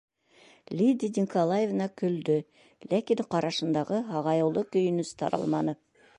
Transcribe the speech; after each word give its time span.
Лидия 0.77 1.13
Николаевна 1.23 1.87
көлдө, 2.03 2.39
ләкин 2.95 3.23
ҡарашындағы 3.35 4.01
һағайыулы 4.13 4.67
көйөнөс 4.75 5.17
таралманы. 5.23 5.81